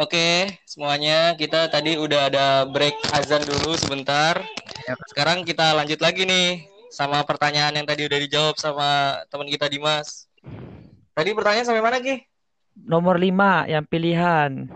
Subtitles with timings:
[0.00, 4.40] Oke, semuanya kita tadi udah ada break azan dulu sebentar.
[5.12, 10.24] Sekarang kita lanjut lagi nih sama pertanyaan yang tadi udah dijawab sama teman kita Dimas.
[11.12, 12.16] Tadi pertanyaan sampai mana Ki?
[12.80, 14.72] Nomor 5 yang pilihan.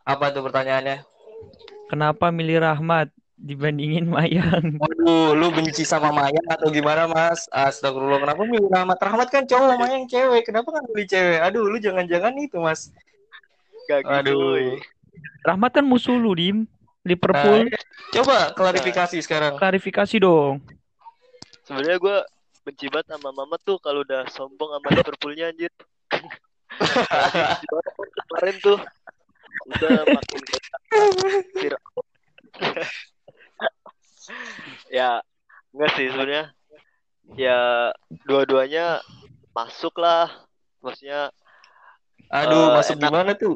[0.00, 1.04] Apa tuh pertanyaannya?
[1.92, 4.80] Kenapa milih Rahmat dibandingin Mayang?
[4.80, 7.52] Waduh, lu benci sama Mayang atau gimana Mas?
[7.52, 8.96] Astagfirullah, kenapa milih Rahmat?
[8.96, 10.48] Rahmat kan cowok, Mayang cewek.
[10.48, 11.38] Kenapa kan milih cewek?
[11.44, 12.88] Aduh, lu jangan-jangan itu Mas.
[13.90, 14.12] Gak gitu.
[14.12, 14.78] Aduh.
[15.42, 16.64] Rahmat kan musuh lu, Dim.
[17.02, 17.66] Liverpool.
[17.66, 17.82] Nah,
[18.14, 19.58] coba klarifikasi sekarang.
[19.58, 20.62] Klarifikasi dong.
[21.66, 22.16] Sebenarnya gue
[22.62, 25.72] benci banget sama Mama tuh kalau udah sombong sama Liverpoolnya anjir.
[28.30, 28.78] Kemarin tuh
[29.62, 30.40] udah makin
[34.90, 35.20] ya
[35.74, 36.44] enggak sih sebenarnya
[37.36, 37.90] ya
[38.26, 39.00] dua-duanya
[39.52, 40.28] masuk lah
[40.80, 41.30] maksudnya
[42.32, 43.04] Aduh, Eh, masuk enak.
[43.04, 43.54] gimana tuh?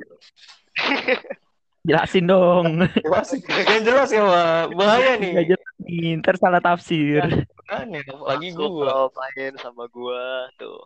[1.88, 2.82] Jelasin dong.
[3.06, 3.40] Masuk.
[3.46, 4.64] Yang jelas ya, Pak.
[4.74, 5.32] Bahaya nih.
[5.32, 7.22] Gak jelas nih, ntar salah tafsir.
[7.66, 9.10] Aneh, apalagi masuk gua.
[9.10, 10.22] main sama gua
[10.54, 10.78] tuh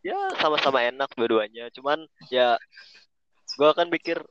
[0.00, 1.98] ya sama-sama enak dua-duanya cuman
[2.30, 2.54] ya
[3.54, 4.22] gua kan mikir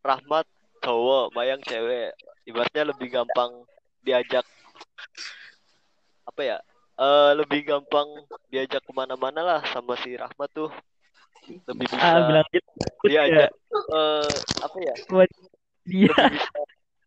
[0.00, 0.48] Rahmat
[0.80, 3.52] cowok Mayang cewek ibaratnya lebih gampang
[4.00, 4.48] diajak
[6.24, 6.58] apa ya
[6.94, 8.08] eh lebih gampang
[8.48, 10.72] diajak ke mana-mana lah sama si Rahmat tuh
[11.48, 12.70] lebih bisa Ah, bilang gitu.
[13.04, 13.50] diajak
[13.92, 15.28] eh apa ya Buat
[15.84, 16.08] dia.
[16.12, 16.60] lebih bisa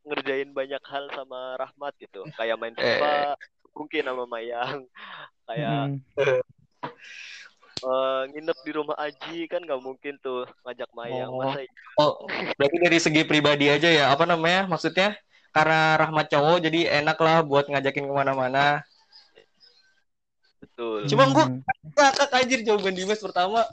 [0.08, 3.36] ngerjain banyak hal sama Rahmat gitu kayak main FIFA
[3.76, 4.80] mungkin sama Mayang
[5.46, 5.84] kayak
[6.18, 6.42] Hmm.
[7.78, 11.42] eh, nginep di rumah Aji kan nggak mungkin tuh ngajak Mayang Oh.
[11.46, 11.62] masa
[11.98, 12.30] Oh,
[12.62, 14.14] berarti dari segi pribadi aja ya.
[14.14, 14.70] Apa namanya?
[14.70, 15.18] Maksudnya
[15.50, 18.86] karena Rahmat cowok jadi enak lah buat ngajakin ke mana-mana.
[20.62, 21.62] betul Cuma gua Hmm.
[21.98, 23.66] ngakak anjir jawaban Dimas pertama.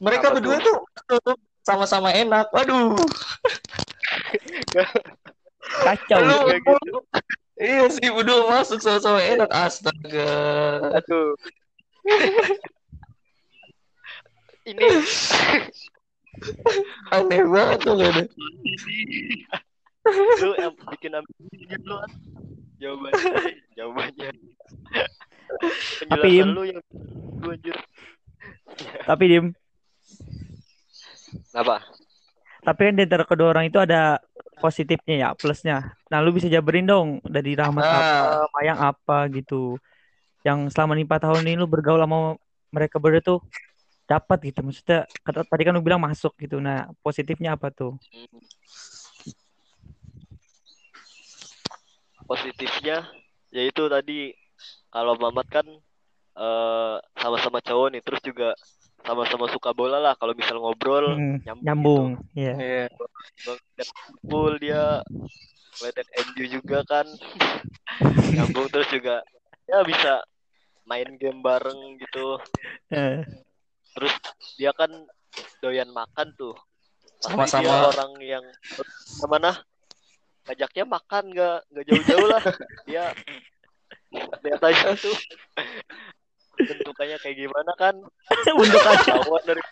[0.00, 0.76] Mereka Apa berdua tuh
[1.66, 2.46] sama-sama enak.
[2.52, 2.94] Waduh.
[5.66, 6.20] Kacau.
[6.22, 6.98] Lu, kayak gitu.
[7.58, 9.48] iya sih berdua masuk sama-sama enak.
[9.50, 10.30] Astaga.
[11.00, 11.34] aduh
[14.66, 14.86] ini
[17.14, 18.22] Aneh banget tuh gak ada.
[20.38, 22.10] lu yang bikin ambisi gitu kan
[22.78, 23.32] jawabannya
[23.74, 24.30] jawabannya
[26.06, 26.82] Tapi, lu yang
[27.40, 27.76] lu anjir
[29.02, 29.46] Tapi Dim,
[31.56, 31.80] apa
[32.66, 34.18] tapi kan di antara kedua orang itu ada
[34.58, 35.94] positifnya ya, plusnya.
[36.10, 39.78] Nah, lu bisa jabarin dong dari Rahmat apa, Nah, Mayang apa gitu.
[40.42, 42.34] Yang selama lima tahun ini lu bergaul sama
[42.74, 43.38] mereka berdua tuh
[44.10, 44.66] dapat gitu.
[44.66, 46.58] Maksudnya kata- tadi kan lu bilang masuk gitu.
[46.58, 47.94] Nah, positifnya apa tuh?
[52.26, 53.06] positifnya
[53.54, 54.34] yaitu tadi
[54.90, 55.66] kalau Mamat kan
[56.34, 58.50] eh, sama-sama cowok nih terus juga
[59.06, 62.06] sama-sama suka bola lah kalau misal ngobrol Hmm, nyambung, nyambung.
[62.34, 62.54] Iya.
[62.56, 62.84] iya.
[62.90, 63.52] gitu.
[63.72, 64.82] Liverpool dia
[65.76, 67.06] ngeliatin MU juga kan
[68.34, 69.22] nyambung terus juga
[69.64, 70.20] ya bisa
[70.84, 72.38] main game bareng gitu
[72.88, 73.22] Eh,
[73.92, 74.14] terus
[74.54, 74.90] dia kan
[75.60, 76.54] doyan makan tuh
[77.18, 77.62] Sama-sama.
[77.62, 78.82] dia orang yang ke
[79.26, 79.56] mana
[80.44, 82.42] ngajaknya makan nggak nggak jauh-jauh lah
[82.86, 83.04] dia
[84.40, 85.16] lihat aja tuh
[86.56, 87.94] bentukannya kayak gimana kan
[88.58, 89.62] bentukannya, dari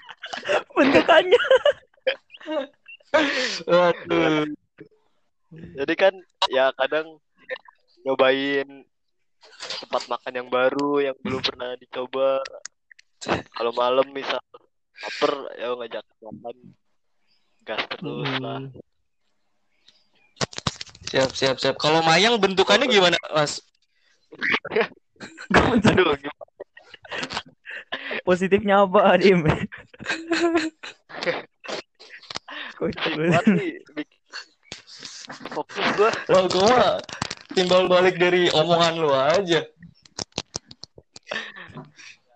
[0.76, 1.42] bentukannya.
[3.64, 4.44] Waduh.
[5.54, 6.14] jadi kan
[6.50, 7.16] ya kadang
[8.04, 8.84] nyobain
[9.80, 12.42] tempat makan yang baru yang belum pernah dicoba
[13.54, 14.42] kalau malam misal
[15.00, 16.56] lapar ya ngajak makan
[17.64, 18.76] gas terus lah Hmm.
[21.08, 21.76] Siap, siap, siap.
[21.78, 23.62] Kalau Mayang bentukannya gimana, Mas?
[25.54, 26.53] aduh gimana
[28.28, 29.44] Positifnya apa, Dim?
[32.74, 34.20] sih buat nih bikin
[35.50, 37.00] fokus gua Lo gua
[37.54, 39.62] timbal balik dari omongan lu aja.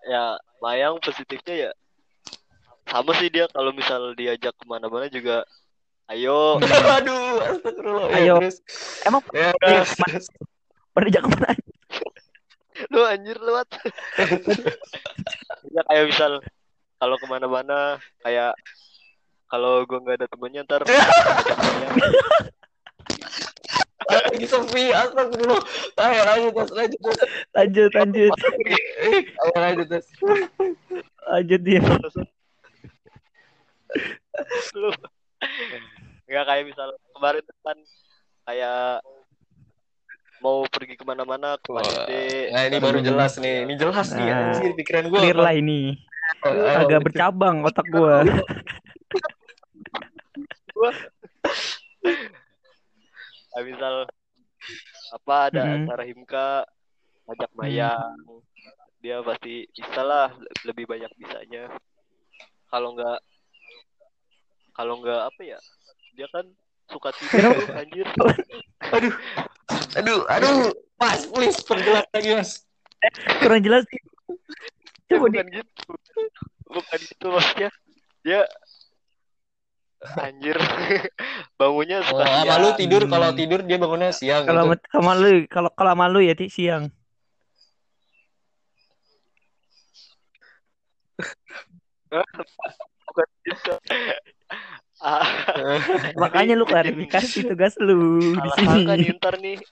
[0.09, 1.71] ya layang positifnya ya
[2.89, 5.45] sama sih dia kalau misal diajak ke mana-mana juga
[6.09, 6.57] ayo
[6.97, 8.09] Aduh, astagfirullah.
[8.17, 8.35] Ayo.
[8.41, 8.57] terus.
[9.05, 10.25] Emang Ya, terus.
[10.97, 11.61] pernah jangan ke mana?
[12.87, 13.67] Lu anjir lewat
[15.75, 16.39] ya kayak misal
[16.99, 18.55] kalau ke mana-mana kayak
[19.51, 20.81] kalau gua nggak ada temennya ntar
[24.09, 25.61] lagi sepi, astagfirullah.
[26.01, 26.67] Ayo lanjut.
[26.73, 27.13] Lanjut.
[27.53, 29.87] Lanjut, lanjut, Ayo lanjut,
[31.29, 31.85] lanjut Dim.
[34.77, 34.89] lu
[36.29, 37.77] nggak kayak misal kemarin kan
[38.45, 39.01] kayak
[40.39, 43.67] mau pergi ke mana-mana ke Wah, Gede Nah, ini baru jelas nih.
[43.67, 44.39] Ini jelas nih, Nah.
[44.55, 45.19] anjir pikiran gua.
[45.19, 45.99] Clear lah ini.
[46.45, 48.23] Ayo, Agak bercabang otak gua.
[50.75, 50.91] gua
[53.51, 53.93] nah, misal
[55.11, 55.75] apa ada Mhm.
[55.83, 56.49] acara himka
[57.27, 58.15] ngajak mayang
[59.03, 60.31] dia pasti bisa lah
[60.63, 61.67] lebih banyak bisanya
[62.69, 63.19] kalau nggak
[64.71, 65.59] kalau nggak apa ya
[66.15, 66.45] dia kan
[66.87, 68.07] suka tidur anjir
[68.95, 69.13] Aduh,
[69.95, 72.51] aduh, aduh, Mas, please perjelas lagi Mas.
[73.39, 74.01] Kurang jelas sih.
[75.09, 75.91] Ya, Coba di bukan gitu
[76.69, 77.69] bukan gitu maksudnya
[78.21, 78.41] dia
[80.21, 80.53] anjir
[81.59, 83.11] bangunnya Oh, sama siang lu tidur Hmm.
[83.11, 84.85] kalau tidur dia bangunnya siang kalau gitu.
[84.93, 86.93] sama- lu kalau kalau sama lu ya Ti, siang.
[93.09, 93.73] bukan gitu
[95.01, 95.25] ah,
[96.23, 99.03] Makanya lu klarifikasi tugas lu di salah sini.
[99.05, 99.57] nih ntar nih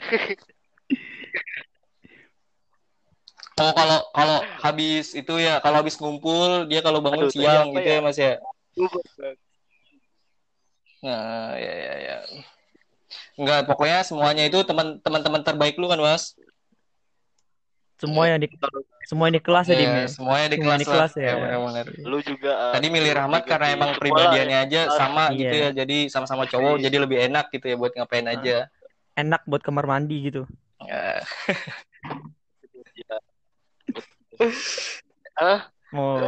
[3.58, 7.90] Oh, kalau kalau habis itu ya, kalau habis ngumpul dia kalau bangun Aduh, siang gitu
[7.90, 7.98] ya?
[7.98, 8.34] ya Mas ya.
[11.02, 12.18] Nah, ya ya ya.
[13.34, 16.38] Enggak, pokoknya semuanya itu teman teman-teman terbaik lu kan, Mas?
[17.98, 18.50] Semua yang di
[19.08, 20.08] semua yang di kelas ya, Dim Iya, ya.
[20.12, 21.24] semuanya di Semua kelas, di kelas lah.
[21.24, 21.34] ya.
[21.34, 21.86] benar-benar.
[22.04, 24.66] lu juga ah, Tadi milih Rahmat juga karena di emang pribadiannya ya.
[24.68, 25.40] aja sama Iya.
[25.40, 25.70] gitu ya.
[25.74, 26.84] Jadi sama-sama cowok Iya.
[26.86, 28.36] jadi lebih enak gitu ya buat ngapain Ah.
[28.36, 28.58] aja.
[29.16, 30.44] Enak buat kamar mandi gitu.
[30.84, 31.24] Ya.
[32.94, 33.16] Ya.
[35.40, 35.62] ah
[35.96, 36.20] Oh,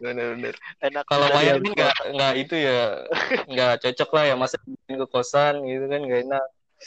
[0.00, 0.56] Bener-bener.
[0.80, 3.04] enak Kalau main kan nggak nggak itu ya
[3.44, 6.46] nggak cocok lah ya masa bikin ke kosan gitu kan nggak enak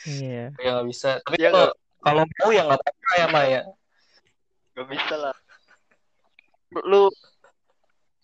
[0.10, 0.50] iya.
[0.58, 1.22] ya nggak bisa.
[1.22, 1.70] Tapi Ya, kalau
[2.02, 3.62] kalau mau ya nggak apa-apa ya Maya.
[4.80, 5.36] Gak bisa lah
[6.88, 7.12] lu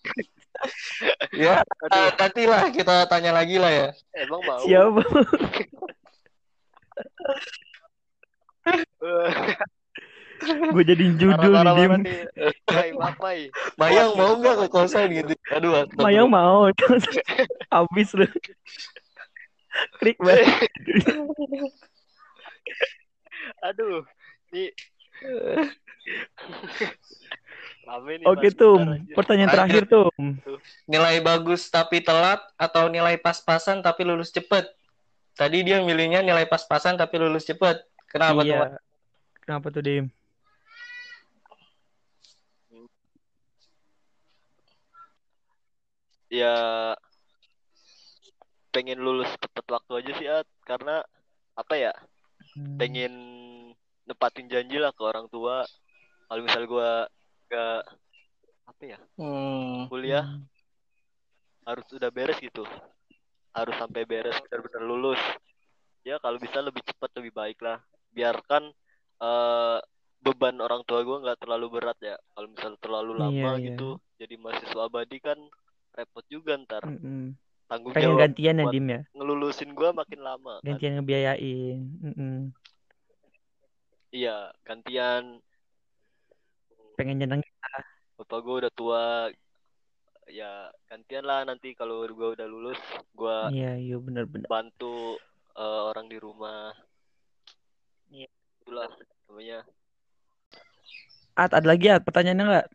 [1.35, 3.91] Ya aduh nanti lah kita tanya lagi lah ya.
[4.15, 5.03] emang mau Siapa?
[10.45, 11.91] Gue jadiin judul nih, marah
[12.99, 13.51] marah Mai.
[13.79, 15.31] Mayang mau nggak ke kosan gitu?
[15.51, 16.07] Aduh, astagfirullah.
[16.07, 16.67] Mayang mau.
[17.75, 18.27] Habis lu.
[19.99, 20.71] Klik banget.
[23.61, 24.01] aduh
[24.49, 24.73] nih
[27.85, 28.77] nih, Oke tuh,
[29.13, 29.55] pertanyaan Lanjut.
[29.57, 30.09] terakhir tuh.
[30.89, 34.69] Nilai bagus tapi telat atau nilai pas-pasan tapi lulus cepet?
[35.35, 37.83] Tadi dia milihnya nilai pas-pasan tapi lulus cepet.
[38.07, 38.49] Kenapa tuh?
[38.49, 38.77] Iya.
[39.43, 40.05] Kenapa tuh, Dim?
[46.25, 46.51] ya
[48.75, 50.47] pengen lulus tepat waktu aja sih At.
[50.67, 50.99] karena
[51.55, 51.93] apa ya
[52.55, 52.75] Hmm.
[52.79, 53.13] pengen
[54.07, 55.63] nepatin janji lah ke orang tua
[56.25, 57.05] kalau misal gua
[57.47, 57.81] gak
[58.65, 59.85] apa ya Hmm.
[59.87, 60.45] kuliah Hmm.
[61.65, 62.65] harus udah beres gitu
[63.55, 65.21] harus sampai beres benar-benar lulus
[66.05, 67.81] ya kalau bisa lebih cepat lebih baik lah
[68.13, 68.69] biarkan
[69.21, 69.77] eh,
[70.21, 73.67] beban orang tua gua nggak terlalu berat ya kalau misal terlalu Iya, lama iya.
[73.71, 75.37] gitu jadi mahasiswa abadi kan
[75.95, 77.33] repot juga ntar Mm-mm.
[77.65, 79.01] tanggung Pengen jawab gantian ya, Dim ya?
[79.15, 81.79] ngelulusin gua makin lama kan Gantian ngebiayain.
[82.03, 82.35] Mm-mm.
[84.11, 85.39] iya gantian
[86.95, 87.41] Pengen nyeneng.
[88.15, 89.03] bapak gue udah tua
[90.31, 92.79] ya gantian lah nanti kalau gue udah lulus
[93.11, 94.47] gue Iya, iya benar-benar.
[94.47, 95.19] bantu
[95.53, 96.71] eh, orang di rumah
[98.07, 98.31] Iya.
[98.63, 98.87] itulah
[99.27, 99.59] namanya
[101.35, 102.67] At, ada lagi At, pertanyaannya nggak?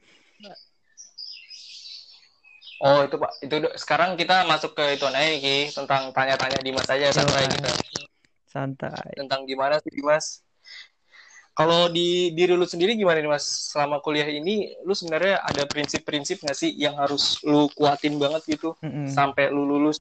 [2.80, 7.08] Oh itu pak, itu sekarang kita masuk ke itu aja Ki tentang tanya-tanya Dimas aja
[7.08, 7.72] santai kita
[8.44, 9.16] Santai.
[9.16, 10.44] tentang gimana sih Dimas.
[11.50, 13.44] Kalau di diri lu sendiri gimana nih Mas?
[13.74, 18.72] Selama kuliah ini, lu sebenarnya ada prinsip-prinsip nggak sih yang harus lu kuatin banget gitu
[18.80, 19.10] Mm-mm.
[19.10, 19.98] sampai lu lulus?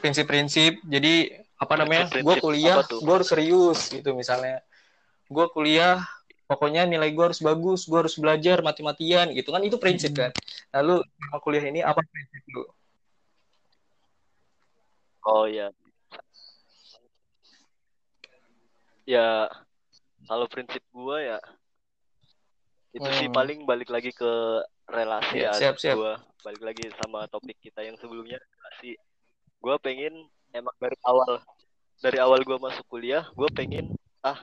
[0.00, 2.08] Prinsip-prinsip, jadi apa namanya?
[2.24, 4.64] Gue kuliah, gue harus serius gitu misalnya.
[5.28, 6.00] Gue kuliah,
[6.48, 10.32] pokoknya nilai gue harus bagus, gue harus belajar mati-matian gitu kan itu prinsip kan.
[10.72, 12.64] Lalu selama kuliah ini apa prinsip lu?
[15.28, 15.68] oh ya
[19.10, 19.50] ya
[20.24, 21.38] kalau prinsip gue ya
[22.90, 23.34] itu sih Hmm.
[23.34, 24.32] paling balik lagi ke
[24.86, 25.98] relasi ya siap, siap.
[25.98, 26.12] gue
[26.42, 28.94] balik lagi sama topik kita yang sebelumnya relasi
[29.58, 30.14] gue pengen
[30.50, 31.42] emang dari awal
[31.98, 33.90] dari awal gue masuk kuliah gue pengen
[34.22, 34.38] ah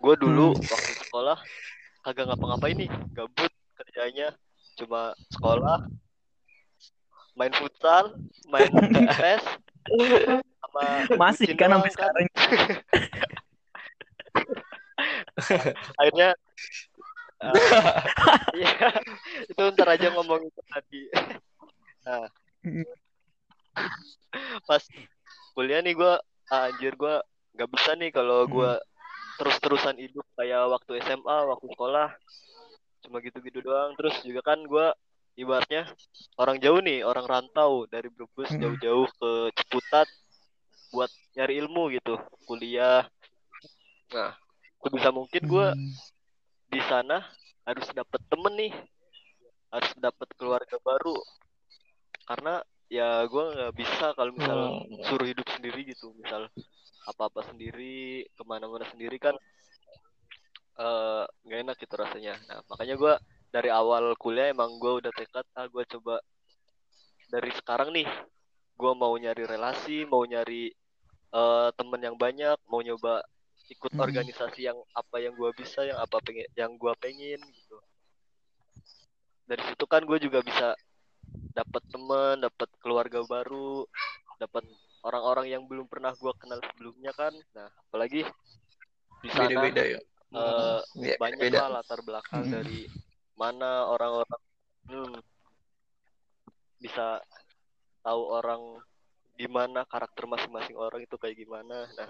[0.00, 0.66] gue dulu Hmm.
[0.66, 1.38] waktu sekolah
[2.02, 4.34] kagak ngapa-ngapain nih gabut kerjanya
[4.74, 5.86] cuma sekolah
[7.36, 8.16] main futsal
[8.50, 8.70] main
[9.18, 9.44] PES
[10.60, 10.84] sama
[11.18, 12.26] Masih kan sampai sekarang.
[16.00, 16.36] akhirnya
[17.40, 17.54] ah,
[18.58, 18.72] iya
[19.48, 21.02] itu ntar aja ngomong itu tadi.
[22.04, 22.28] Nah.
[24.68, 24.82] Pas
[25.56, 26.12] kuliah nih gue
[26.50, 27.14] anjir gue
[27.56, 28.72] nggak bisa nih kalau gue
[29.40, 32.08] terus-terusan hidup kayak waktu SMA waktu sekolah.
[33.00, 33.96] Cuma gitu-gitu doang.
[33.96, 34.92] Terus juga kan gue
[35.40, 35.88] ibaratnya
[36.36, 38.60] orang jauh nih orang rantau dari Brebes Mm-mm.
[38.60, 40.08] jauh-jauh ke Ciputat
[40.90, 43.06] buat nyari ilmu gitu kuliah
[44.10, 44.32] nah
[44.80, 45.92] sebisa mungkin gue Hmm.
[46.70, 47.22] di sana
[47.66, 48.72] harus dapet temen nih
[49.70, 51.14] harus dapet keluarga baru
[52.26, 55.02] karena ya gue nggak bisa kalau misal Hmm.
[55.06, 56.50] suruh hidup sendiri gitu misal
[57.06, 59.34] apa-apa sendiri ke mana-mana sendiri kan
[60.80, 63.14] eh, nggak enak gitu rasanya nah makanya gue
[63.50, 66.22] dari awal kuliah emang gue udah tekad ah gue coba
[67.28, 68.08] dari sekarang nih
[68.74, 70.70] gue mau nyari relasi mau nyari
[71.30, 73.22] eh, temen yang banyak mau nyoba
[73.70, 74.02] ikut Mm-mm.
[74.02, 77.78] organisasi yang apa yang gue bisa yang apa pengen yang gue pengen gitu
[79.46, 80.74] dari situ kan gue juga bisa
[81.54, 83.86] dapat teman dapat keluarga baru
[84.42, 84.66] dapat
[85.06, 88.26] orang-orang yang belum pernah gue kenal sebelumnya kan nah apalagi
[89.20, 90.00] di sana Beda-beda ya.
[90.30, 91.58] Iya, banyak beda.
[91.66, 92.54] lah latar belakang Mm-mm.
[92.54, 92.80] dari
[93.38, 94.40] mana orang-orang
[94.90, 95.16] hmm,
[96.80, 97.18] bisa
[98.02, 98.62] tahu orang
[99.36, 102.08] gimana karakter masing-masing orang itu kayak gimana nah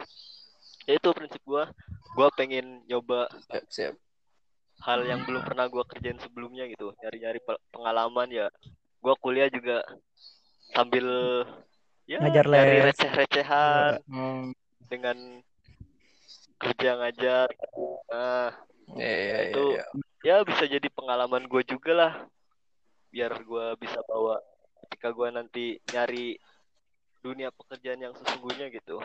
[0.84, 1.68] ya itu prinsip gua
[2.12, 3.94] gua pengen nyoba Siap, siap.
[4.80, 8.46] hal yang belum pernah gua kerjain sebelumnya gitu nyari-nyari pe- pengalaman ya
[8.98, 9.84] gua kuliah juga
[10.72, 11.06] sambil
[12.06, 12.86] ya Ngajar nyari les.
[12.92, 14.50] receh-recehan Hmm.
[14.88, 15.16] dengan
[16.56, 17.48] kerja ngajar
[18.06, 18.50] nah
[18.90, 19.84] Iya, iya, iya, Itu- iya.
[20.20, 22.12] ya bisa jadi pengalaman gue juga lah
[23.08, 24.42] biar gue bisa bawa
[24.82, 26.34] ketika gue nanti nyari
[27.22, 28.98] dunia pekerjaan yang sesungguhnya gitu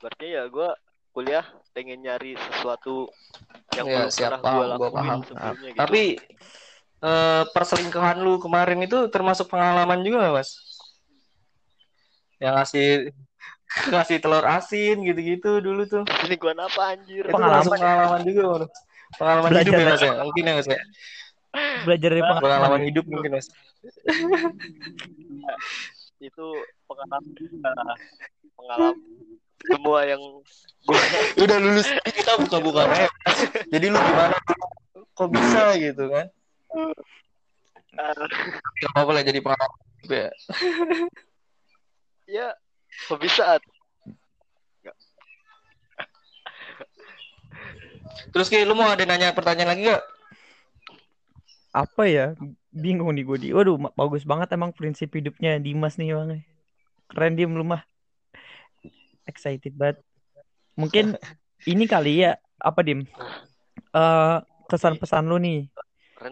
[0.00, 0.68] berarti ya gue
[1.16, 3.08] kuliah pengen nyari sesuatu
[3.76, 5.20] yang Ya, siap, pernah gue paham, gua lakuin paham.
[5.24, 6.02] sebelumnya gitu Tapi
[7.02, 10.50] eh, perselingkuhan lu kemarin itu termasuk pengalaman juga nggak, Mas?
[12.40, 12.88] Yang ngasih
[13.92, 16.04] ngasih telur asin gitu-gitu dulu tuh.
[16.28, 18.72] ini gue apa anjir Itu Pengalaman termasuk pengalaman juga, Mas.
[19.16, 20.12] Pengalaman Belajar hidup ya, Mas ya?
[20.24, 20.78] Mungkin ya, Mas ya?
[21.84, 22.80] Belajar dari Pengalaman pengalaman.
[22.84, 23.46] hidup mungkin, Mas.
[26.16, 26.46] itu
[26.88, 27.94] pengalaman nah,
[28.56, 28.96] pengalaman
[29.66, 30.22] semua yang
[30.86, 31.00] gue
[31.42, 33.12] Udah lulus kita buka-buka rep.
[33.68, 34.38] Jadi lu gimana?
[35.18, 36.26] Kok bisa gitu kan?
[38.80, 40.28] Gak apa-apa lah jadi pengalaman hidup ya.
[42.28, 42.48] ya
[43.08, 43.58] kok bisa?
[48.30, 50.04] Terus kayak lu mau ada nanya pertanyaan lagi gak?
[51.72, 52.26] Apa ya?
[52.72, 53.48] Bingung nih gue di.
[53.56, 56.44] Waduh, bagus banget emang prinsip hidupnya Dimas nih bang.
[57.08, 57.82] Keren dia lu mah.
[59.26, 60.00] Excited banget.
[60.74, 61.18] Mungkin
[61.64, 63.04] ini kali ya apa dim?
[63.92, 65.66] Eh kesan pesan lu nih.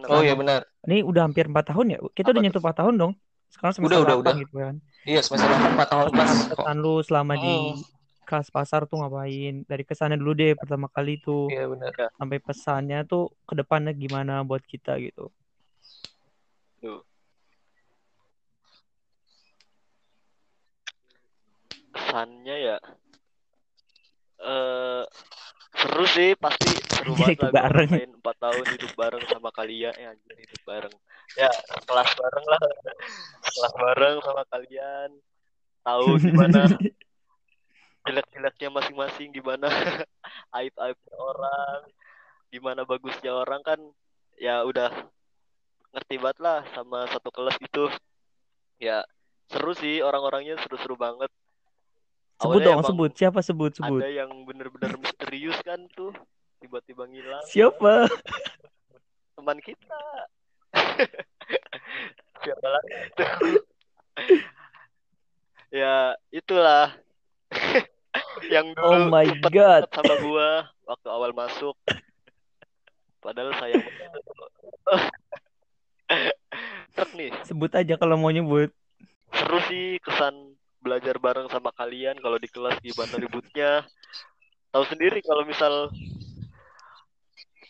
[0.09, 0.65] Oh iya benar.
[0.85, 1.99] Ini udah hampir 4 tahun ya?
[2.13, 3.13] Kita udah Apa nyentuh 4 tahun dong.
[3.53, 4.35] Sekarang semester Udah, udah, 8 udah.
[4.41, 4.75] gitu kan.
[5.05, 6.31] Iya semester 8 4 tahun pas.
[6.51, 7.83] Kesan lu selama di Hmm.
[8.25, 9.69] kelas pasar tuh ngapain?
[9.69, 11.53] Dari kesannya dulu deh pertama kali tuh.
[11.53, 11.93] Iya benar.
[12.17, 15.29] Sampai pesannya tuh ke depannya gimana buat kita gitu.
[21.95, 22.77] Kesannya ya
[24.43, 25.03] eh
[25.75, 27.89] seru sih pasti seru Anjir, banget lah bareng.
[27.91, 30.95] ngerasain 4 tahun hidup bareng sama kalian ya anjir hidup bareng.
[31.35, 31.51] Ya
[31.85, 32.63] kelas bareng lah.
[33.43, 35.11] Kelas bareng sama kalian.
[35.85, 36.61] Tahu gimana
[38.05, 39.69] jelek-jeleknya masing-masing gimana
[40.61, 41.81] aib-aibnya orang
[42.53, 43.81] gimana bagusnya orang kan
[44.39, 44.93] ya udah
[45.91, 47.91] ngerti banget lah sama satu kelas gitu.
[48.79, 49.03] Ya
[49.51, 51.29] seru sih orang-orangnya seru-seru banget
[52.37, 53.11] sebut dong, sebut.
[53.13, 53.73] Siapa sebut?
[53.73, 54.01] Sebut.
[54.01, 56.11] ada yang bener-bener misterius kan tuh
[56.59, 58.09] tiba-tiba ngilang Siapa?
[59.35, 60.01] teman kita
[62.41, 63.31] siapa lagi tuh
[65.81, 65.95] ya
[66.31, 66.95] itulah
[68.55, 69.83] yang Oh dulu my sempet god.
[69.91, 70.49] sama gua
[70.85, 71.75] waktu awal masuk
[73.19, 73.51] padahal.
[76.95, 78.71] Truk nih Sebut aja kalau mau nyebut.
[79.35, 83.89] seru sih kesan belajar bareng sama kalian kalau di kelas gimana ributnya
[84.69, 85.89] tahu sendiri kalau misal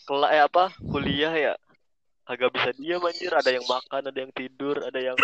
[0.05, 1.55] kelak eh apa kuliah ya
[2.27, 5.17] agak bisa diam anjir ada yang makan ada yang tidur ada yang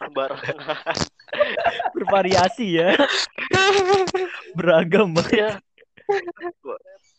[0.00, 0.56] sembarangan
[1.98, 2.94] Bervariasi ya.
[4.56, 5.42] Beragam banget.
[5.42, 5.50] ya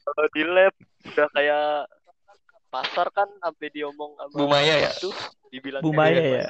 [0.07, 0.73] kalau di lab
[1.11, 1.67] udah kayak
[2.71, 4.91] pasar kan sampai diomong sama Bu Maya ya.
[4.95, 5.11] itu
[5.51, 6.49] dibilang Bu kayak, Maya ya.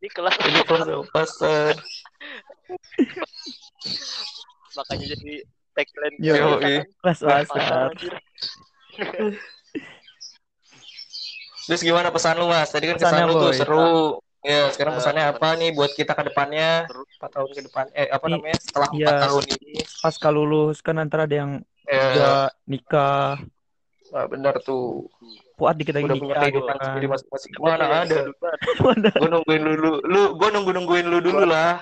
[0.00, 1.72] Ini kelas Ini kelas pasar.
[4.76, 5.32] makanya jadi
[5.72, 6.80] tagline Yo, kita iya.
[6.84, 7.88] kan, Kelas pasar pasar.
[7.92, 8.14] anjir
[11.66, 12.70] Terus gimana pesan lu Mas?
[12.70, 13.90] Tadi kan Pesannya, kesan lu tuh seru.
[14.46, 16.86] Ya, sekarang Eh, pesannya pesan- apa nih buat kita ke depannya?
[16.86, 17.02] Seru.
[17.18, 17.84] 4 tahun ke depan.
[17.90, 18.58] Eh, apa namanya?
[18.62, 19.18] Setelah 4 iya.
[19.26, 19.72] tahun ini.
[19.98, 21.52] Pasca lulus kan antara ada yang
[21.86, 22.34] Ya, udah
[22.66, 23.38] nikah,
[24.10, 25.06] Wah, benar tuh.
[25.56, 26.84] Fuad dikit lagi Udah punya nikah gitu kehidupan kan.
[26.86, 27.52] sendiri masing-masing.
[27.56, 28.18] Mana ada?
[28.84, 29.08] Mana?
[29.10, 29.72] Gue nungguin lu,
[30.04, 31.80] lu, gue nunggu nungguin lu dulu lah.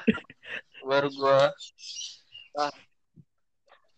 [0.81, 1.41] Baru gue.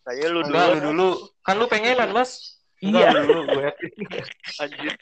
[0.01, 1.09] Saya lu Enggak, dulu lu dulu.
[1.41, 2.57] Kan lu pengenan, Mas.
[2.79, 3.41] Iya, Enggak, lu dulu.
[3.53, 3.69] Gue
[4.63, 4.93] anjir.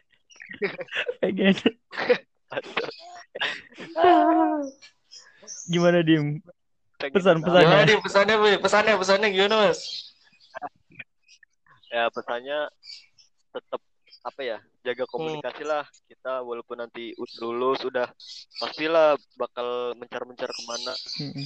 [1.20, 1.56] pengen.
[5.68, 6.42] Gimana Dim?
[6.98, 7.62] Pengen Pesan-pesan.
[7.62, 7.88] Gimana Pesannya.
[7.88, 8.54] nih pesannya, Boy?
[8.58, 9.82] Pesannya, pesannya gimana, Mas?
[11.86, 12.68] ya pesannya
[13.56, 13.80] tetap
[14.26, 18.10] apa ya jaga komunikasi lah kita walaupun nanti udah lulus udah
[18.58, 21.46] pastilah bakal mencar-mencar ke mana Mm-mm.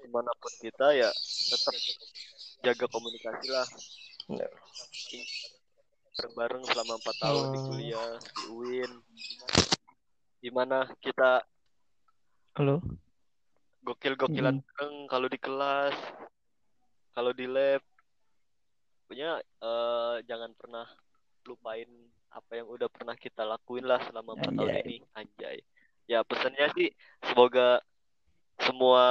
[0.00, 1.06] di mana pun kita ya
[1.46, 1.74] tetap
[2.66, 3.66] jaga komunikasi lah
[4.26, 4.50] Bener.
[6.18, 7.64] bareng-bareng selama empat tahun di Oh.
[7.64, 8.92] kuliah di UIN
[10.40, 11.46] gimana kita
[12.58, 12.82] Halo?
[13.80, 14.64] gokil-gokilan Mm.
[14.66, 15.94] bareng kalau di kelas
[17.14, 17.80] kalau di lab
[19.06, 20.86] punya eh, jangan pernah
[21.46, 21.86] lupain
[22.30, 25.58] apa yang udah pernah kita lakuin lah selama empat tahun ini anjay.
[26.06, 26.90] Ya pesannya sih
[27.26, 27.82] semoga
[28.60, 29.04] semua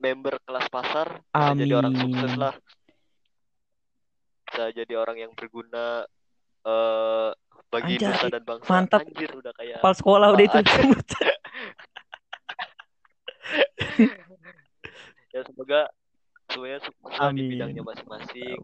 [0.00, 2.54] member kelas pasar bisa jadi orang sukses lah.
[4.48, 6.06] Bisa jadi orang yang berguna
[6.64, 7.30] eh
[7.68, 8.68] bagi Anjay, nusa dan bangsa.
[8.70, 9.00] mantap.
[9.02, 10.58] anjir udah kayak Kepala sekolah udah itu.
[15.34, 15.90] Ya semoga
[16.46, 18.62] semuanya sukses di bidangnya masing-masing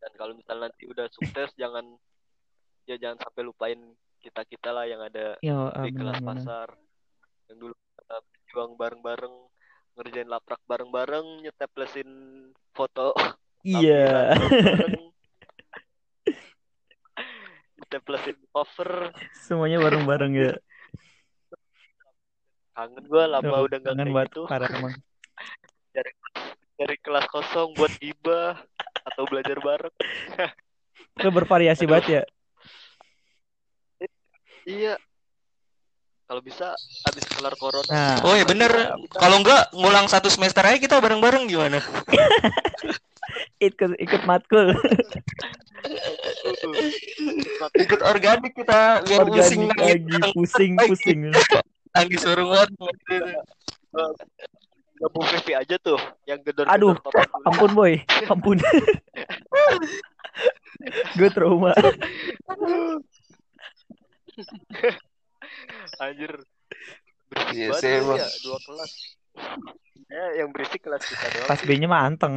[0.00, 1.84] dan kalau misalnya nanti udah sukses jangan
[2.84, 3.80] ya jangan sampai lupain
[4.18, 6.28] kita kita lah yang ada Ya, ah, di kelas benar-benar.
[6.36, 6.68] pasar
[7.46, 9.34] yang dulu kita berjuang bareng-bareng
[9.92, 12.08] ngerjain laprak bareng-bareng nyeteplesin
[12.70, 13.12] foto
[13.60, 14.32] Iya.
[14.80, 15.08] bareng
[17.76, 20.52] nyeteplesin cover Semuanya bareng-bareng ya.
[22.70, 24.94] kangen gua lama Duh, udah nggak kangen kayak banget gitu parah emang.
[26.80, 28.56] dari kelas kosong buat gibah
[29.06, 29.94] atau belajar bareng
[31.20, 31.92] Itu bervariasi Aduh.
[31.96, 32.22] banget ya.
[34.68, 34.94] Iya.
[36.30, 37.90] Kalau bisa habis kelar corona.
[37.90, 38.70] Nah, Oh ya bener.
[39.18, 41.82] Kalau enggak ngulang satu semester aja kita bareng-bareng gimana?
[43.66, 44.70] ikut ikut matkul.
[47.80, 50.20] Ikut organik kita biar pusing Organik lagi.
[50.20, 51.18] lagi, pusing, pusing.
[51.96, 52.46] Nangis suruh
[55.08, 55.96] Bu Vivi aja tuh
[56.28, 56.92] yang gedor Aduh,
[57.48, 57.96] ampun boy,
[58.28, 58.60] ampun.
[61.16, 61.72] Gue trauma.
[66.00, 66.32] Anjir.
[67.30, 68.92] Berisik Iya, banget ya, dua kelas.
[70.10, 71.48] Ya, yang berisik kelas kita doang.
[71.48, 72.34] Pas B-nya mah anteng.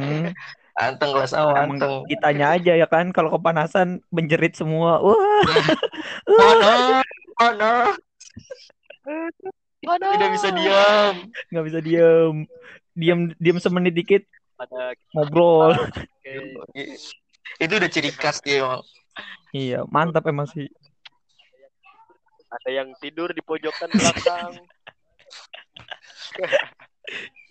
[0.74, 2.06] Anteng kelas awal, anteng.
[2.06, 5.02] kitanya aja ya kan kalau kepanasan menjerit semua.
[5.02, 5.16] Wah,
[6.26, 7.02] Mana?
[7.38, 7.72] Mana?
[9.86, 10.06] Mana?
[10.16, 11.14] Tidak bisa diam.
[11.52, 12.34] nggak bisa diem.
[12.94, 14.22] Diam diam semenit dikit
[14.58, 15.74] Ada ngobrol.
[16.22, 16.96] kayak
[17.58, 18.82] Itu udah ciri khas dia emang.
[19.54, 20.66] Iya, mantap emang sih.
[22.54, 24.52] ada yang tidur di pojokan belakang.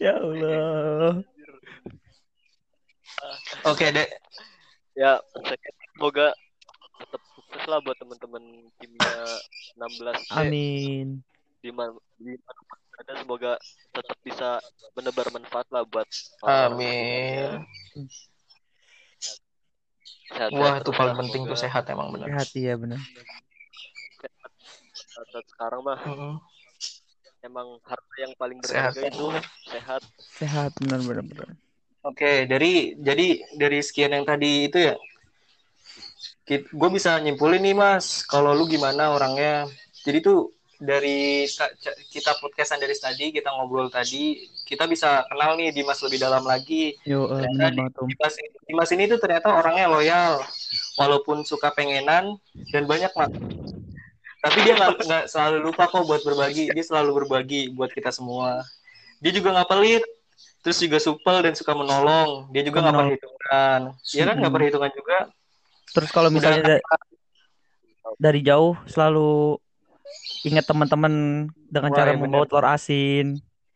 [0.02, 1.22] Ya Allah.
[3.70, 4.10] Oke deh.
[4.98, 5.58] Ya, saya
[5.96, 6.34] semoga
[7.00, 8.44] tetap sukses lah buat teman-teman
[8.82, 9.14] timnya
[9.78, 10.30] 16 C.
[10.36, 11.08] Amin.
[11.64, 12.62] Di mana di mana
[13.00, 13.52] ada semoga
[13.96, 14.60] tetap bisa
[15.00, 16.06] menebar manfaat lah buat
[16.44, 17.64] Amin.
[20.28, 22.28] Sehat, Wah, itu paling penting tuh sehat emang bener.
[22.28, 23.00] Sehat ya benar.
[25.14, 26.36] Saat sekarang mah Mm-mm.
[27.48, 28.92] emang harta yang paling Sehat.
[28.92, 29.26] berharga itu
[29.72, 30.02] sehat.
[30.20, 31.48] Sehat benar benar benar.
[32.04, 34.96] Oke, dari jadi dari sekian yang tadi itu ya,
[36.52, 39.72] gue bisa nyimpulin nih mas, kalau lu gimana orangnya.
[40.04, 40.52] Jadi tuh
[40.84, 41.48] dari
[42.12, 47.00] kita podcastan dari tadi, kita ngobrol tadi, kita bisa kenal nih Dimas lebih dalam lagi.
[47.08, 48.12] Yo, Ternyata Om.
[48.12, 48.34] Dimas,
[48.68, 50.44] Dimas ini tuh ternyata orangnya loyal,
[51.00, 52.36] walaupun suka pengenan
[52.76, 53.32] dan banyak mak.
[54.44, 56.68] Tapi dia nggak selalu lupa kok buat berbagi.
[56.76, 58.60] Dia selalu berbagi buat kita semua.
[59.24, 60.04] Dia juga nggak pelit,
[60.60, 62.52] terus juga supel dan suka menolong.
[62.52, 63.80] Dia juga nggak perhitungan.
[64.04, 64.60] Dia kan nggak Mm-mm.
[64.60, 65.18] perhitungan juga.
[65.96, 66.84] Terus kalau misalnya da-
[68.20, 69.56] dari jauh selalu
[70.44, 71.14] ingat teman-teman
[71.68, 72.52] dengan Wah, cara iya membawa benar.
[72.52, 73.28] telur asin.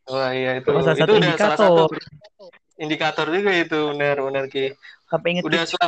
[0.07, 0.69] Wah iya itu.
[0.71, 2.51] Oh, salah itu satu udah salah satu indikator.
[2.77, 4.65] indikator juga itu benar-benar ki.
[5.07, 5.85] Sampai ingat Udah kita, suka.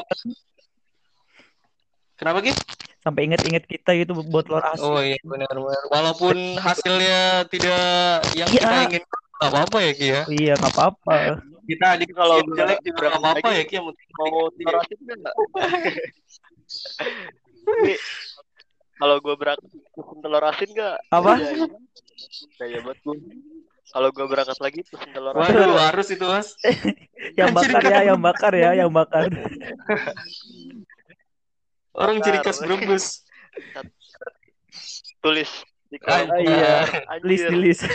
[2.19, 2.53] Kenapa ki?
[2.99, 4.83] sampai ingat-ingat kita gitu buat telur asin.
[4.83, 5.87] Oh iya benar-benar.
[5.87, 8.59] Walaupun hasilnya tidak yang Iya.
[8.59, 10.21] kita inginkan, nggak apa-apa ya ki ya.
[10.27, 11.15] Iya, nggak apa-apa.
[11.63, 13.77] Kita di Kalau jelek juga nggak apa-apa ya ki.
[13.79, 15.35] Mau terasin enggak?
[17.69, 17.93] Ini
[18.99, 19.63] kalau gue berangkat
[19.95, 20.97] pesen telur asin enggak?
[21.09, 21.33] Apa?
[22.59, 23.15] Kayak buat gue.
[23.89, 25.55] Kalau gue berangkat lagi pesen telur asin.
[25.55, 26.53] Waduh harus itu mas.
[27.39, 28.03] Yang Anjir, bakar ya, kan.
[28.07, 29.23] yang bakar ya, yang bakar.
[31.99, 33.27] Orang ciri khas Brebes.
[35.19, 35.51] Tulis
[35.89, 36.85] di Ah, iya.
[37.11, 37.49] Anjir.
[37.51, 37.83] di list.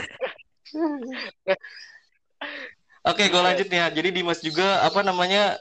[3.05, 3.87] Oke, gue lanjut nih ya.
[3.93, 5.57] Jadi Dimas juga apa namanya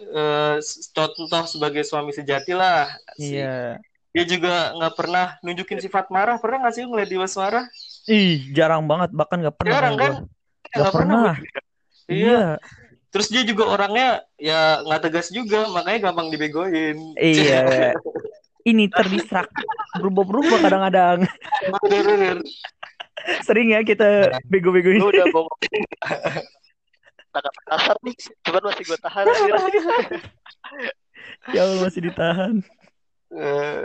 [0.00, 0.56] eh,
[0.92, 2.88] contoh sebagai suami sejati lah.
[3.16, 3.80] Iya.
[4.12, 6.36] Dia juga nggak pernah nunjukin sifat marah.
[6.36, 7.64] Pernah nggak sih ngeliat Dimas marah?
[8.08, 10.12] Ih, jarang banget bahkan nggak pernah Jarang kan?
[10.12, 11.32] Nggak Nggak pernah.
[12.06, 12.12] Iya.
[12.12, 12.44] Iya.
[13.12, 16.96] Terus dia juga orangnya ya nggak tegas juga, makanya gampang dibegoin.
[17.16, 17.92] Iya.
[18.70, 19.50] Ini terdistrak
[19.98, 21.26] berubah-berubah kadang-kadang.
[23.42, 25.02] Sering ya kita bego-begoin.
[25.02, 25.50] Lu udah bohong.
[27.72, 28.12] Kasar nih,
[28.44, 29.24] cuman masih gue tahan.
[31.54, 32.54] Ya Allah masih ditahan.
[33.32, 33.84] Eh,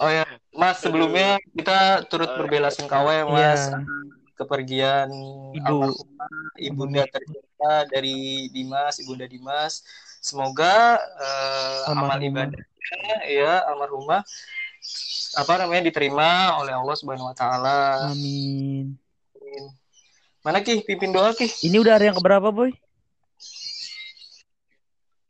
[0.00, 0.24] Oh ya,
[0.56, 3.78] Mas sebelumnya kita turut Oh, berbela-sungkawa ya Mas Iya.
[4.40, 5.10] kepergian
[5.52, 5.92] Ibu.
[6.58, 9.84] ibunda tercinta dari Dimas, ibunda Dimas.
[10.18, 14.24] Semoga eh, amal ibadahnya ya almarhumah
[15.32, 18.10] apa namanya diterima oleh Allah Subhanahu wa taala.
[18.10, 18.96] Amin.
[20.42, 21.46] Mana Ki pimpin doa Ki?
[21.68, 22.74] Ini udah hari yang keberapa, Boy?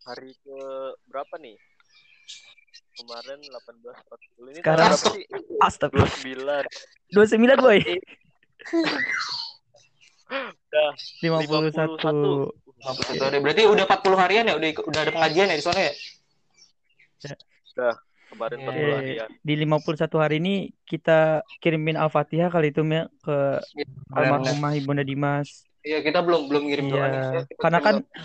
[0.03, 0.59] Hari ke
[1.07, 1.57] berapa nih?
[2.93, 5.25] Kemarin 18.40 ini Sekarang- berapa sih?
[5.63, 6.61] Astagfirullah.
[7.15, 7.57] 29.
[7.57, 7.79] 29, Boy.
[10.33, 10.91] Udah
[11.23, 12.51] 51.
[12.83, 13.39] 51 hari.
[13.41, 14.55] Berarti udah 40 harian ya?
[14.57, 15.93] Udah udah ada pengajian ya di sana ya?
[18.33, 18.65] kemarin Iya.
[18.65, 19.29] 40 harian.
[19.39, 21.19] Di 51 hari ini kita
[21.61, 24.17] kirimin Al-Fatihah kali itu ya ke Benar-benar.
[24.41, 25.69] almarhumah Ibunda Dimas.
[25.83, 27.21] Iya, kita belum belum ngirim doa nih.
[27.21, 27.41] Iya.
[27.61, 28.17] Karena kan doa.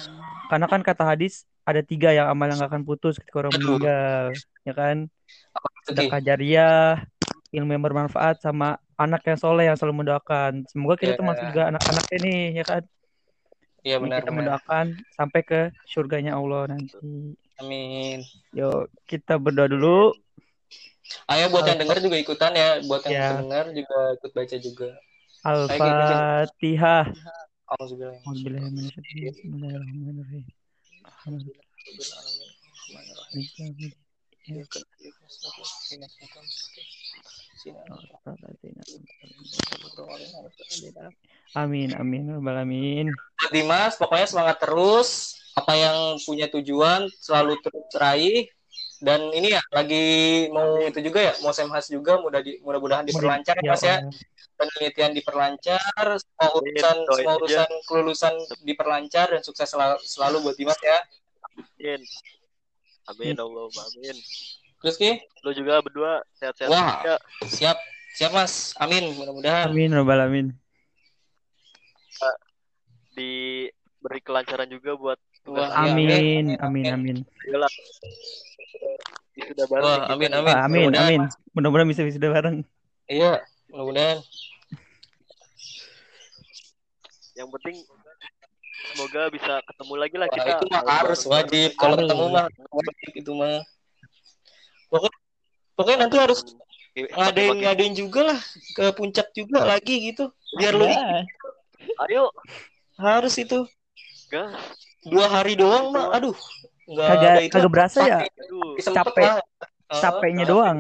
[0.48, 4.32] karena kan kata hadis ada tiga yang amal yang gak akan putus ketika orang meninggal,
[4.64, 5.12] ya kan?
[5.84, 7.04] Sedekah jariah,
[7.52, 10.64] ilmu yang bermanfaat sama anak yang soleh yang selalu mendoakan.
[10.72, 11.20] Semoga kita Iya.
[11.20, 12.84] termasuk juga anak-anak ini, ya kan?
[13.84, 14.38] Iya benar kita benar.
[14.40, 16.96] mendoakan sampai ke surganya Allah nanti.
[17.60, 18.24] Amin.
[18.56, 20.16] Yuk, kita berdoa dulu.
[21.32, 23.30] Ayo buat yang dengar juga ikutan ya, buat yang Ya.
[23.40, 24.90] dengar juga ikut baca juga.
[25.48, 27.06] Al-Fatihah.
[27.68, 28.24] Alhamdulillah.
[28.28, 30.44] Auzubillahiminasyaitonir rajim.
[41.58, 42.58] Amin, amin, rabbal.
[43.12, 45.36] Buat Dimas, pokoknya semangat terus.
[45.58, 48.48] Apa yang punya tujuan selalu terus raih.
[48.98, 50.06] Dan ini ya lagi
[50.50, 53.98] mau itu juga ya, mau semhas juga mudah di, mudah-mudahan diperlancar ya Mas ya.
[54.58, 57.38] Penelitian diperlancar, semua urusan doain semua aja.
[57.38, 58.34] urusan kelulusan
[58.66, 60.98] diperlancar dan sukses selalu, selalu buat Dimas ya.
[61.78, 62.02] Amin.
[63.06, 64.18] Amin Allahumma amin.
[64.82, 67.02] Terus Ki, Lu juga berdua sehat-sehat Wah.
[67.46, 67.78] siap.
[68.18, 68.74] Siap Mas.
[68.82, 69.70] Amin, mudah-mudahan.
[69.70, 70.48] Amin, ya rabbal alamin.
[73.14, 77.18] Diberi kelancaran juga buat Wah, iya, Amin, amin, amin.
[77.48, 77.72] Yalah.
[79.48, 80.44] Sudah bareng Wah, amin, amin.
[80.52, 81.22] Wah, amin, Mudah-mudahan, amin.
[81.56, 82.58] Mudah-mudahan bisa wisuda bareng.
[83.08, 83.40] Iya,
[83.72, 84.20] mudah-mudahan.
[87.40, 87.76] Yang penting
[88.92, 90.52] semoga bisa ketemu lagi lah Wah, kita.
[90.52, 91.70] itu mah harus wajib.
[91.80, 93.64] Kalau ketemu mah wajib itu mah.
[94.92, 95.20] Pokoknya,
[95.80, 96.40] pokoknya nanti harus
[96.98, 98.40] ngadain ngadain juga lah
[98.76, 100.28] ke puncak juga lagi gitu.
[100.60, 101.24] Biar lu Ya,
[102.04, 102.36] Ayo,
[103.00, 103.64] harus itu
[104.28, 104.87] gas.
[105.08, 106.14] Dua hari doang mah.
[106.14, 106.36] Aduh,
[106.86, 107.54] nggak kagak ada itu.
[107.54, 108.76] kagak berasa ya Aduh.
[108.80, 109.26] Capek.
[109.26, 109.40] lah.
[109.88, 110.52] Ah, capeknya capek.
[110.52, 110.78] doang.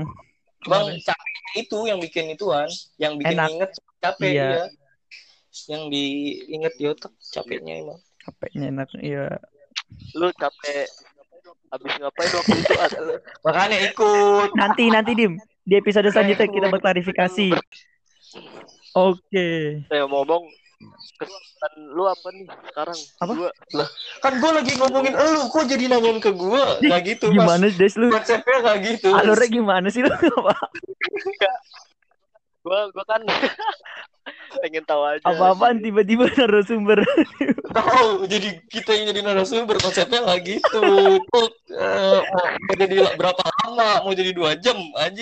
[0.68, 3.50] Bang, capeknya itu yang bikin ituan, yang bikin Enak.
[3.50, 4.48] inget capek Iya.
[4.52, 4.64] iya.
[5.68, 8.00] Yang diinget di otak capeknya emang.
[8.20, 8.90] Capeknya enak.
[9.00, 9.26] Iya.
[10.14, 10.86] Lu capek
[11.68, 13.00] habis ngapain waktu itu ada
[13.48, 14.50] Makanya ikut.
[14.54, 17.48] Nanti nanti Dim di episode selanjutnya kita berklarifikasi.
[18.94, 19.50] Oke.
[19.86, 20.44] saya ngomong
[21.18, 23.34] kesan lu apa nih sekarang Apa?
[23.34, 23.50] Dua.
[24.22, 26.64] Kan gue lagi ngomongin elu, kok jadi nanyain ke gue?
[26.86, 27.50] Gak gitu, Mas.
[27.50, 28.08] Gimana Des lu?
[28.14, 29.10] Konsepnya gak gitu.
[29.10, 30.10] Alurnya gimana sih lu?
[32.68, 33.24] gua gua kan
[34.60, 37.00] pengen tahu aja Apa-apaan tiba-tiba narasumber.
[37.78, 40.84] Tahu, jadi kita yang jadi narasumber konsepnya nggak gitu.
[41.32, 44.04] Kok eh, mau jadi berapa lama?
[44.04, 44.76] Mau jadi dua jam?
[44.76, 45.16] Udah,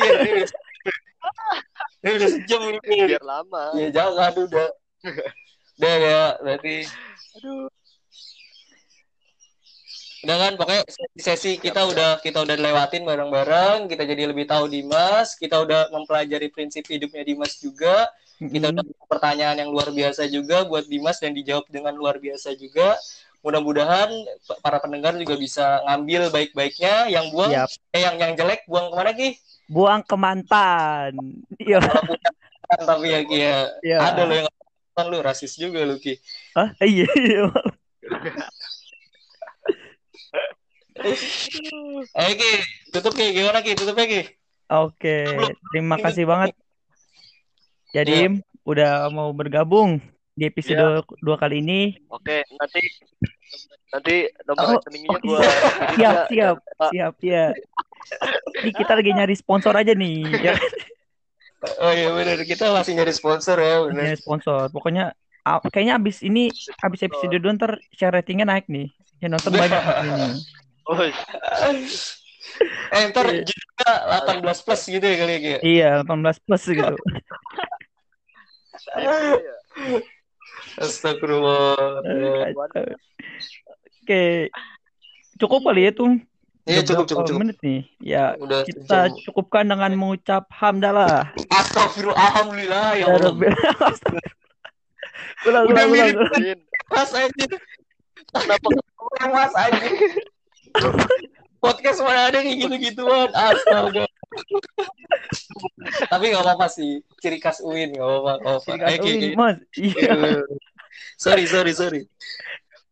[2.02, 3.14] ini udah sejam ini.
[3.14, 4.70] biar lama Ya jangan udah.
[5.76, 6.76] Udah ya, berarti
[7.36, 7.68] aduh
[10.26, 10.84] udah kan pokoknya
[11.14, 16.50] sesi kita udah kita udah lewatin bareng-bareng, kita jadi lebih tahu Dimas, kita udah mempelajari
[16.50, 18.10] prinsip hidupnya Dimas juga.
[18.36, 22.98] Kita udah pertanyaan yang luar biasa juga buat Dimas dan dijawab dengan luar biasa juga.
[23.46, 24.10] Mudah-mudahan
[24.66, 27.70] para pendengar juga bisa ngambil baik-baiknya, yang buang Yap.
[27.94, 29.30] eh yang yang jelek buang ke mana Ki?
[29.70, 31.14] Buang ke mantan.
[31.62, 31.80] Iya.
[32.82, 33.98] Tapi ya Ki ya, Iya.
[34.02, 34.50] ada lo yang
[34.96, 36.16] kan lu rasis juga lu Ki.
[36.56, 36.72] Hah?
[36.80, 37.04] Iya.
[37.20, 37.44] iya.
[42.16, 42.52] Eh Ki,
[42.90, 43.76] tutup Ki, gimana Ki?
[43.76, 44.22] Tutupnya Ki.
[44.72, 45.28] Oke,
[45.70, 46.56] terima kasih banget.
[46.56, 46.64] Iya.
[48.02, 48.18] Jadi
[48.64, 50.00] udah mau bergabung
[50.34, 52.00] di episode dua kali ini.
[52.08, 52.80] Oke, nanti
[53.92, 54.16] nanti
[54.48, 55.24] nomor Oh, rekeningnya oke.
[55.28, 55.40] gua
[56.00, 56.90] Siap, siap, Pak.
[56.96, 57.46] siap ya.
[58.64, 60.24] Ini kita lagi nyari sponsor aja nih.
[61.66, 64.14] Ya, Oh iya benar, kita masih nyari sponsor ya, benar.
[64.14, 64.70] nyari sponsor.
[64.70, 65.18] Pokoknya
[65.74, 68.94] kayaknya abis ini, abis episode dua ntar share ratingnya naik nih.
[69.22, 70.26] Yang nonton banyak ini.
[70.86, 71.02] Oh,
[72.94, 73.92] Eh ntar juga
[74.24, 75.60] 18 plus gitu ya kali ya.
[75.60, 76.96] Iya, 18 plus gitu.
[80.80, 82.04] Astagfirullah.
[84.06, 84.54] Oke,
[85.42, 86.16] cukup kali ya tuh.
[86.66, 87.40] Iya Udah cukup cukup cukup.
[87.40, 87.82] menit nih.
[88.00, 89.22] Ya, Udah kita sejam.
[89.24, 91.30] cukupkan dengan mengucap hamdalah.
[91.48, 93.34] Astagfirullah, alhamdulillah ya Ya Allah.
[95.46, 96.60] Ulang, Udah ulang, mirip ulang.
[96.88, 97.46] Mas aja.
[98.28, 99.88] kenapa Orang mas aja.
[101.56, 103.30] Podcast mana ada nih gitu-gituan.
[103.32, 104.06] Astaga.
[106.08, 107.06] Tapi gak apa-apa sih.
[107.16, 108.34] Ciri khas Uin gak apa-apa.
[108.34, 108.66] Gak apa-apa.
[108.66, 109.30] Ciri Ayo, khas Ki, Uin, Ki.
[109.34, 109.58] Mas.
[109.76, 110.14] Iya.
[111.16, 112.02] sorry, sorry, sorry.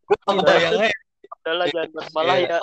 [0.04, 0.94] Gue bayang aja.
[1.36, 2.48] adalah jangan basmalah Iya.
[2.48, 2.60] ya.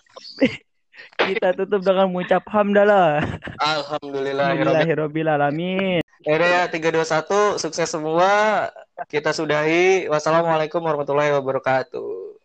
[1.22, 3.22] Kita tutup dengan mengucap hamdalah.
[3.62, 4.58] Alhamdulillah.
[4.58, 6.02] Alhamdulillahirabbil alamin.
[6.22, 7.58] Ya, 3, 2, 1.
[7.58, 8.70] Sukses semua.
[9.10, 10.06] Kita sudahi.
[10.10, 12.41] Wassalamualaikum warahmatullahi wabarakatuh.